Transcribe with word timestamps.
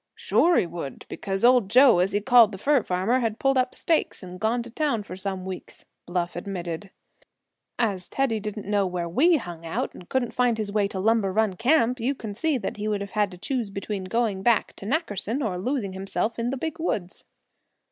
"Sure 0.15 0.55
he 0.57 0.65
would, 0.65 1.05
because 1.09 1.45
Old 1.45 1.69
Joe, 1.69 1.99
as 1.99 2.11
he 2.11 2.21
called 2.21 2.51
the 2.51 2.57
fur 2.57 2.81
farmer, 2.81 3.19
had 3.19 3.37
pulled 3.37 3.55
up 3.55 3.75
stakes 3.75 4.23
and 4.23 4.39
gone 4.39 4.63
to 4.63 4.71
town 4.71 5.03
for 5.03 5.15
some 5.15 5.45
weeks," 5.45 5.85
Bluff 6.07 6.35
admitted. 6.35 6.89
"As 7.77 8.09
Teddy 8.09 8.39
didn't 8.39 8.65
know 8.65 8.87
where 8.87 9.07
we 9.07 9.37
hung 9.37 9.63
out, 9.63 9.93
and 9.93 10.09
couldn't 10.09 10.33
find 10.33 10.57
his 10.57 10.71
way 10.71 10.87
to 10.87 10.99
Lumber 10.99 11.31
Run 11.31 11.53
Camp, 11.53 11.99
you 11.99 12.15
can 12.15 12.33
see 12.33 12.57
that 12.57 12.77
he 12.77 12.87
would 12.87 13.01
have 13.01 13.11
had 13.11 13.29
to 13.29 13.37
choose 13.37 13.69
between 13.69 14.05
going 14.05 14.41
back 14.41 14.75
to 14.77 14.87
Nackerson, 14.87 15.43
or 15.43 15.59
losing 15.59 15.93
himself 15.93 16.39
in 16.39 16.49
the 16.49 16.57
Big 16.57 16.79
Woods." 16.79 17.23